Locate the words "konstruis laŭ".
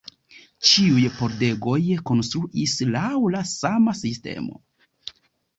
2.11-3.05